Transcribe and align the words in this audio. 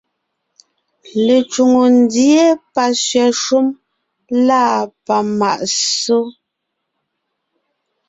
Lecwòŋo 1.25 1.83
ndíe, 1.99 2.45
pasẅɛ̀ 2.73 3.29
shúm 3.43 3.67
lâ 4.47 4.61
pamàʼ 5.05 5.59
ssó; 5.75 6.19